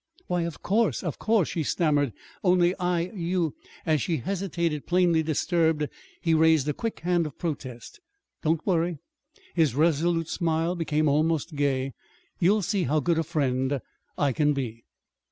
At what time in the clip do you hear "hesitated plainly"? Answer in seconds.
4.17-5.21